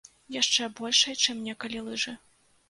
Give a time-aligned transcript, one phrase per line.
[0.35, 2.17] Яшчэ большай, чым некалі лыжы.